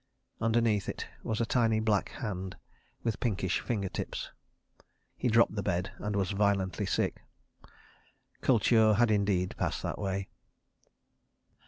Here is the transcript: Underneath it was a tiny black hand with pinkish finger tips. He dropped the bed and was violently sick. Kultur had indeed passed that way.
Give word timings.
Underneath 0.41 0.89
it 0.89 1.05
was 1.21 1.39
a 1.39 1.45
tiny 1.45 1.79
black 1.79 2.09
hand 2.09 2.57
with 3.03 3.19
pinkish 3.19 3.59
finger 3.59 3.87
tips. 3.87 4.31
He 5.15 5.27
dropped 5.27 5.53
the 5.53 5.61
bed 5.61 5.91
and 5.99 6.15
was 6.15 6.31
violently 6.31 6.87
sick. 6.87 7.21
Kultur 8.41 8.95
had 8.95 9.11
indeed 9.11 9.55
passed 9.57 9.83
that 9.83 9.99
way. 9.99 10.27